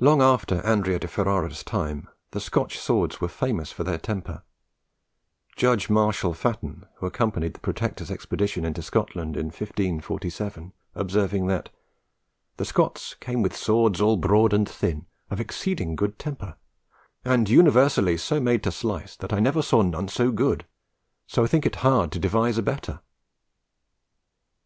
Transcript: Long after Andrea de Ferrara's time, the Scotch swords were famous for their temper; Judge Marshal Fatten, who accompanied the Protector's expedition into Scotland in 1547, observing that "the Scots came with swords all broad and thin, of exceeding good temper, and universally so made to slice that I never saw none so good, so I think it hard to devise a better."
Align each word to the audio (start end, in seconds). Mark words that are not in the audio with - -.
Long 0.00 0.22
after 0.22 0.62
Andrea 0.64 0.98
de 0.98 1.06
Ferrara's 1.06 1.62
time, 1.62 2.08
the 2.30 2.40
Scotch 2.40 2.78
swords 2.78 3.20
were 3.20 3.28
famous 3.28 3.70
for 3.70 3.84
their 3.84 3.98
temper; 3.98 4.42
Judge 5.54 5.90
Marshal 5.90 6.32
Fatten, 6.32 6.86
who 6.94 7.04
accompanied 7.04 7.52
the 7.52 7.60
Protector's 7.60 8.10
expedition 8.10 8.64
into 8.64 8.80
Scotland 8.80 9.36
in 9.36 9.48
1547, 9.48 10.72
observing 10.94 11.46
that 11.48 11.68
"the 12.56 12.64
Scots 12.64 13.12
came 13.20 13.42
with 13.42 13.54
swords 13.54 14.00
all 14.00 14.16
broad 14.16 14.54
and 14.54 14.66
thin, 14.66 15.04
of 15.28 15.40
exceeding 15.40 15.94
good 15.94 16.18
temper, 16.18 16.56
and 17.22 17.50
universally 17.50 18.16
so 18.16 18.40
made 18.40 18.62
to 18.62 18.72
slice 18.72 19.14
that 19.16 19.30
I 19.34 19.40
never 19.40 19.60
saw 19.60 19.82
none 19.82 20.08
so 20.08 20.32
good, 20.32 20.64
so 21.26 21.44
I 21.44 21.48
think 21.48 21.66
it 21.66 21.76
hard 21.84 22.12
to 22.12 22.18
devise 22.18 22.56
a 22.56 22.62
better." 22.62 23.00